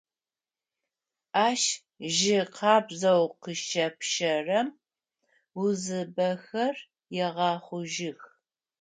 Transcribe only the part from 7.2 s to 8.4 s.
егъэхъужьых.